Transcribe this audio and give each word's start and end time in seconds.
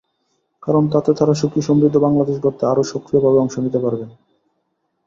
কারণ, 0.63 0.83
তাতে 0.93 1.11
তাঁরা 1.17 1.33
সুখী 1.33 1.61
সমৃদ্ধ 1.61 1.95
বাংলাদেশ 2.05 2.37
গড়তে 2.43 2.63
আরও 2.67 2.83
সক্রিয়ভাবে 2.91 3.37
অংশ 3.39 3.55
নিতে 3.59 3.79
পারবেন। 3.79 4.09